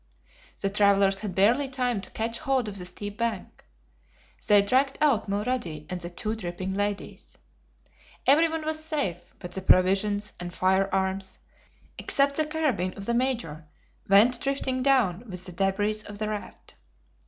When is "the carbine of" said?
12.37-13.05